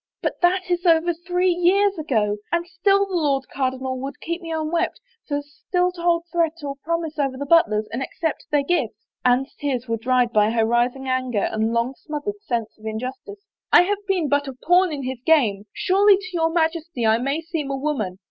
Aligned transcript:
But 0.23 0.41
that 0.41 0.63
is 0.67 0.83
over 0.83 1.13
three 1.13 1.51
years 1.51 1.99
ago— 1.99 2.37
and 2.51 2.65
still 2.65 3.05
the 3.05 3.13
Lord 3.15 3.47
Cardinal 3.53 3.99
would 3.99 4.19
keep 4.19 4.41
me 4.41 4.51
unwed 4.51 4.89
so 5.25 5.37
as 5.37 5.51
still 5.67 5.91
to 5.91 6.01
hold 6.01 6.23
threat 6.31 6.57
or 6.63 6.73
promise 6.83 7.19
over 7.19 7.37
the 7.37 7.45
Butlers 7.45 7.87
and 7.93 8.01
accept 8.01 8.45
their 8.49 8.63
gifts." 8.63 9.05
Anne's 9.23 9.53
tears 9.53 9.87
were 9.87 9.97
dried 9.97 10.33
by 10.33 10.49
her 10.49 10.65
rising 10.65 11.07
anger 11.07 11.47
and 11.51 11.71
long 11.71 11.93
smothered 11.93 12.41
sense 12.41 12.75
of 12.79 12.85
injustice." 12.87 13.45
I 13.71 13.83
have 13.83 14.03
been 14.07 14.27
but 14.27 14.47
a 14.47 14.53
pawn 14.53 14.91
in 14.91 15.03
his 15.03 15.21
game. 15.23 15.67
Surely 15.71 16.17
to 16.17 16.27
your 16.33 16.49
Majesty 16.49 17.05
I 17.05 17.19
may 17.19 17.39
seem 17.41 17.69
a 17.69 17.77
woman. 17.77 18.17